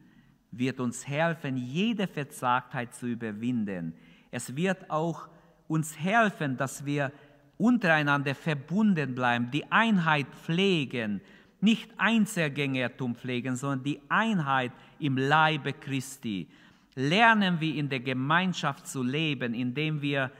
[0.51, 3.93] wird uns helfen, jede Verzagtheit zu überwinden.
[4.31, 5.29] Es wird auch
[5.67, 7.11] uns helfen, dass wir
[7.57, 11.21] untereinander verbunden bleiben, die Einheit pflegen,
[11.59, 16.47] nicht Einzelgängertum pflegen, sondern die Einheit im Leibe Christi.
[16.95, 20.31] Lernen wir in der Gemeinschaft zu leben, indem wir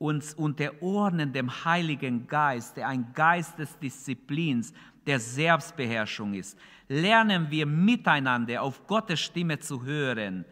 [0.00, 4.72] uns unterordnen dem Heiligen Geist, der ein Geist des Disziplins,
[5.06, 6.58] der Selbstbeherrschung ist.
[6.88, 10.46] Lernen wir miteinander auf Gottes Stimme zu hören.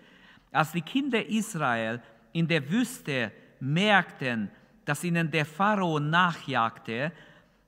[0.52, 4.50] Als die Kinder Israel in der Wüste merkten,
[4.84, 7.10] dass ihnen der Pharao nachjagte,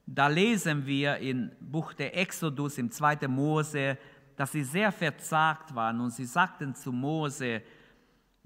[0.04, 3.26] da lesen wir im Buch der Exodus im 2.
[3.26, 3.96] Mose,
[4.36, 7.62] dass sie sehr verzagt waren und sie sagten zu Mose,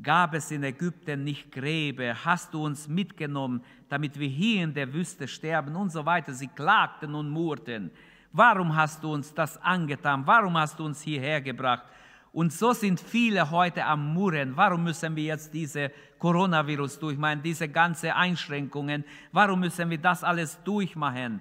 [0.05, 2.14] Gab es in Ägypten nicht Gräbe?
[2.25, 6.35] Hast du uns mitgenommen, damit wir hier in der Wüste sterben und so weiter?
[6.35, 7.90] Sie klagten und murrten.
[8.31, 10.27] Warum hast du uns das angetan?
[10.27, 11.85] Warum hast du uns hierher gebracht?
[12.33, 14.57] Und so sind viele heute am Murren.
[14.57, 19.05] Warum müssen wir jetzt diese Coronavirus durchmachen, diese ganzen Einschränkungen?
[19.33, 21.40] Warum müssen wir das alles durchmachen?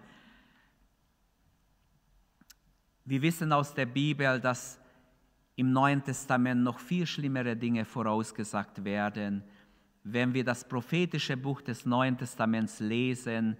[3.06, 4.80] Wir wissen aus der Bibel, dass
[5.56, 9.44] im Neuen Testament noch viel schlimmere Dinge vorausgesagt werden.
[10.04, 13.58] Wenn wir das prophetische Buch des Neuen Testaments lesen,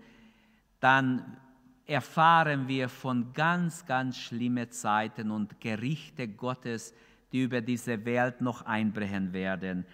[0.80, 1.38] dann
[1.86, 6.94] erfahren wir von ganz, ganz schlimmen Zeiten und Gerichte Gottes,
[7.32, 9.86] die über diese Welt noch einbrechen werden.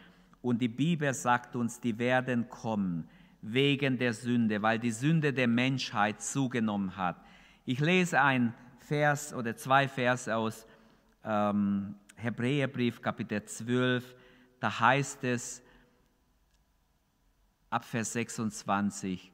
[0.41, 3.07] Und die Bibel sagt uns, die werden kommen
[3.41, 7.17] wegen der Sünde, weil die Sünde der Menschheit zugenommen hat.
[7.65, 10.65] Ich lese ein Vers oder zwei Verse aus
[11.23, 14.15] ähm, Hebräerbrief Kapitel 12,
[14.59, 15.61] da heißt es
[17.69, 19.31] ab Vers 26,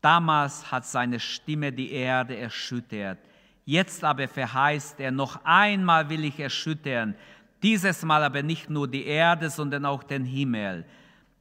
[0.00, 3.18] damals hat seine Stimme die Erde erschüttert,
[3.64, 7.14] jetzt aber verheißt er, noch einmal will ich erschüttern,
[7.62, 10.84] dieses Mal aber nicht nur die Erde, sondern auch den Himmel.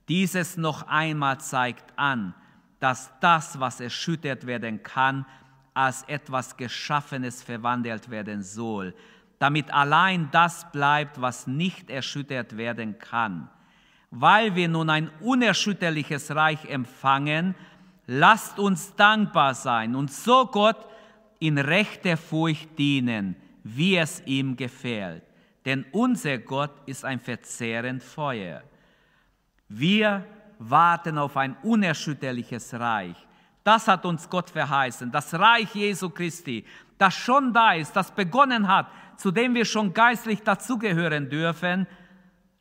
[0.08, 2.36] Dieses noch einmal zeigt an,
[2.80, 5.26] dass das, was erschüttert werden kann,
[5.74, 8.94] als etwas Geschaffenes verwandelt werden soll
[9.42, 13.50] damit allein das bleibt, was nicht erschüttert werden kann.
[14.12, 17.56] Weil wir nun ein unerschütterliches Reich empfangen,
[18.06, 20.86] lasst uns dankbar sein und so Gott
[21.40, 25.24] in rechter Furcht dienen, wie es ihm gefällt.
[25.66, 28.62] Denn unser Gott ist ein verzehrend Feuer.
[29.68, 30.24] Wir
[30.60, 33.16] warten auf ein unerschütterliches Reich.
[33.64, 35.12] Das hat uns Gott verheißen.
[35.12, 36.64] Das Reich Jesu Christi,
[37.00, 38.88] das schon da ist, das begonnen hat,
[39.22, 41.88] zu dem wir schon geistlich dazugehören dürfen,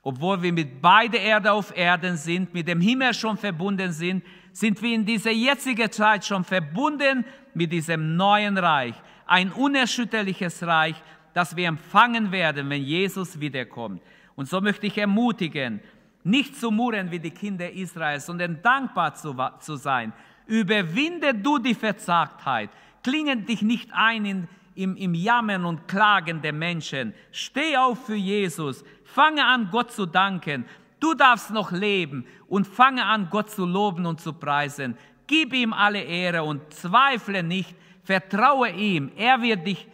[0.03, 4.81] Obwohl wir mit beider Erde auf Erden sind, mit dem Himmel schon verbunden sind, sind
[4.81, 8.95] wir in dieser jetzigen Zeit schon verbunden mit diesem neuen Reich.
[9.27, 10.97] Ein unerschütterliches Reich,
[11.35, 14.03] das wir empfangen werden, wenn Jesus wiederkommt.
[14.37, 15.81] Und so möchte ich ermutigen,
[16.25, 20.13] nicht zu murren wie die Kinder Israels, sondern dankbar zu, zu sein.
[20.47, 22.71] Überwinde du die Verzagtheit.
[23.03, 24.49] Klinge dich nicht ein in,
[24.81, 27.13] im, im Jammern und Klagen der Menschen.
[27.31, 28.83] Steh auf für Jesus.
[29.05, 30.65] Fange an, Gott zu danken.
[30.99, 34.97] Du darfst noch leben und fange an, Gott zu loben und zu preisen.
[35.27, 37.75] Gib ihm alle Ehre und zweifle nicht.
[38.05, 39.13] Vertraue ihm.
[39.17, 39.87] Er wird dich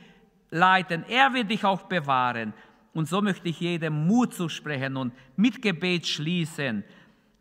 [0.51, 1.05] leiten.
[1.09, 2.55] Er wird dich auch bewahren.
[2.95, 6.85] Und so möchte ich jedem Mut zusprechen und mit Gebet schließen.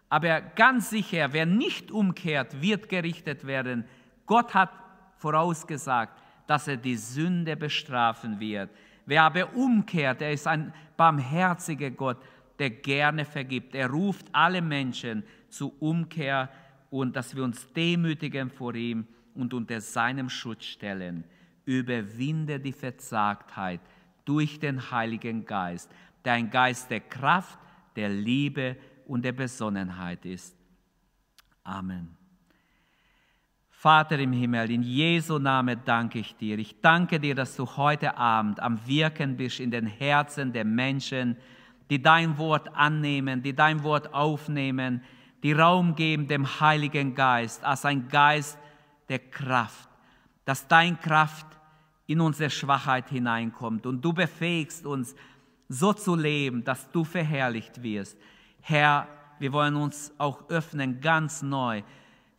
[0.09, 3.85] Aber ganz sicher, wer nicht umkehrt, wird gerichtet werden.
[4.25, 4.71] Gott hat
[5.17, 8.69] vorausgesagt, dass er die Sünde bestrafen wird.
[9.05, 12.17] Wer aber umkehrt, er ist ein barmherziger Gott,
[12.59, 13.75] der gerne vergibt.
[13.75, 16.49] Er ruft alle Menschen zu Umkehr
[16.89, 21.23] und dass wir uns demütigen vor ihm und unter seinem Schutz stellen.
[21.65, 23.81] Überwinde die Verzagtheit
[24.23, 25.91] durch den Heiligen Geist,
[26.23, 27.59] der ein Geist der Kraft,
[27.95, 28.77] der Liebe
[29.07, 30.55] und der Besonnenheit ist.
[31.63, 32.24] Amen.
[33.77, 36.57] Vater im Himmel, in Jesu Namen danke ich dir.
[36.57, 41.37] Ich danke dir, dass du heute Abend am Wirken bist in den Herzen der Menschen,
[41.89, 45.03] die dein Wort annehmen, die dein Wort aufnehmen,
[45.43, 48.57] die Raum geben dem Heiligen Geist als ein Geist
[49.09, 49.89] der Kraft,
[50.45, 51.45] dass dein Kraft
[52.07, 55.15] in unsere Schwachheit hineinkommt und du befähigst uns,
[55.67, 58.17] so zu leben, dass du verherrlicht wirst.
[58.61, 59.07] Herr,
[59.37, 61.83] wir wollen uns auch öffnen ganz neu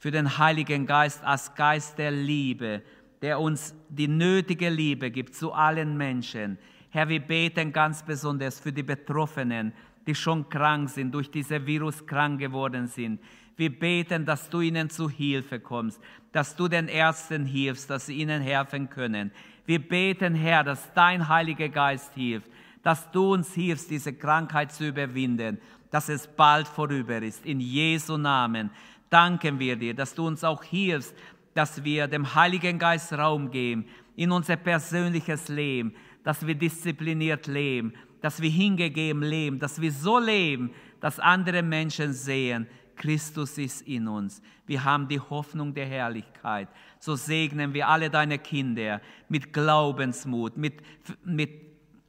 [0.07, 2.80] für den Heiligen Geist als Geist der Liebe,
[3.22, 6.59] der uns die nötige Liebe gibt zu allen Menschen.
[6.90, 9.72] Herr, wir beten ganz besonders für die Betroffenen,
[10.07, 13.18] die schon krank sind, durch diese Virus krank geworden sind.
[13.57, 16.00] Wir beten, dass du ihnen zu Hilfe kommst,
[16.30, 19.32] dass du den Ärzten hilfst, dass sie ihnen helfen können.
[19.64, 22.48] Wir beten, Herr, dass dein Heiliger Geist hilft,
[22.84, 25.59] dass du uns hilfst, diese Krankheit zu überwinden,
[25.90, 27.44] dass es bald vorüber ist.
[27.44, 28.70] In Jesu Namen
[29.11, 31.14] danken wir dir, dass du uns auch hilfst,
[31.54, 37.94] dass wir dem Heiligen Geist Raum geben in unser persönliches Leben, dass wir diszipliniert leben,
[38.20, 44.09] dass wir hingegeben leben, dass wir so leben, dass andere Menschen sehen, Christus ist in
[44.09, 44.42] uns.
[44.66, 46.68] Wir haben die Hoffnung der Herrlichkeit.
[46.98, 50.82] So segnen wir alle deine Kinder mit Glaubensmut, mit,
[51.24, 51.50] mit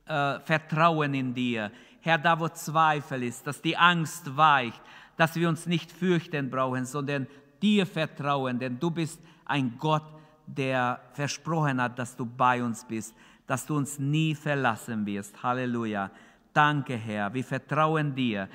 [0.05, 1.71] äh, Vertrauen in dir.
[2.01, 4.81] Herr, da wo Zweifel ist, dass die Angst weicht,
[5.17, 7.27] dass wir uns nicht fürchten brauchen, sondern
[7.61, 10.03] dir vertrauen, denn du bist ein Gott,
[10.45, 13.13] der versprochen hat, dass du bei uns bist,
[13.45, 15.41] dass du uns nie verlassen wirst.
[15.43, 16.09] Halleluja.
[16.53, 17.33] Danke, Herr.
[17.33, 18.47] Wir vertrauen dir.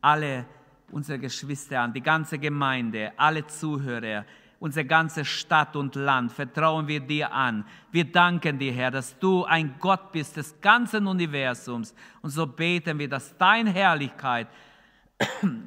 [0.00, 0.44] Alle
[0.90, 4.24] unsere Geschwister an, die ganze Gemeinde, alle Zuhörer,
[4.60, 7.64] unsere ganze Stadt und Land vertrauen wir dir an.
[7.92, 11.94] Wir danken dir, Herr, dass du ein Gott bist des ganzen Universums.
[12.22, 14.48] Und so beten wir, dass deine Herrlichkeit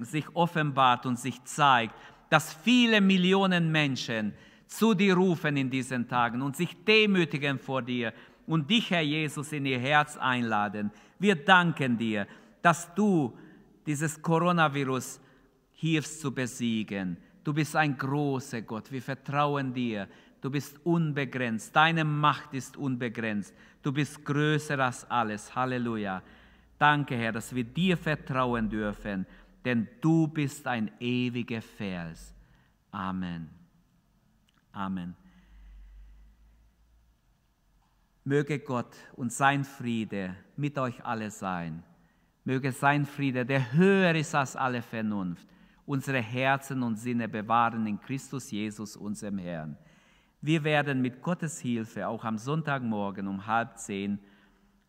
[0.02, 1.96] sich offenbart und sich zeigt,
[2.30, 4.34] dass viele Millionen Menschen
[4.68, 8.14] zu dir rufen in diesen Tagen und sich demütigen vor dir
[8.48, 10.92] und dich, Herr Jesus, in ihr Herz einladen.
[11.20, 12.26] Wir danken dir,
[12.62, 13.38] dass du
[13.86, 15.20] dieses Coronavirus
[15.74, 17.18] hilfst zu besiegen.
[17.44, 18.92] Du bist ein großer Gott.
[18.92, 20.08] Wir vertrauen dir.
[20.40, 21.76] Du bist unbegrenzt.
[21.76, 23.54] Deine Macht ist unbegrenzt.
[23.82, 25.56] Du bist größer als alles.
[25.56, 26.22] Halleluja.
[26.78, 29.26] Danke, Herr, dass wir dir vertrauen dürfen,
[29.66, 32.34] denn du bist ein ewiger Vers.
[32.92, 33.50] Amen.
[34.72, 35.16] Amen.
[38.24, 41.84] Möge Gott und sein Friede mit euch alle sein
[42.44, 45.48] Möge sein Friede, der höher ist als alle Vernunft,
[45.86, 49.78] unsere Herzen und Sinne bewahren in Christus Jesus, unserem Herrn.
[50.42, 54.20] Wir werden mit Gottes Hilfe auch am Sonntagmorgen um halb zehn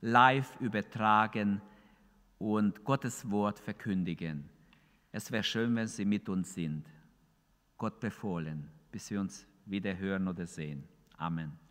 [0.00, 1.60] live übertragen
[2.38, 4.48] und Gottes Wort verkündigen.
[5.12, 6.86] Es wäre schön, wenn Sie mit uns sind.
[7.76, 10.88] Gott befohlen, bis wir uns wieder hören oder sehen.
[11.18, 11.61] Amen.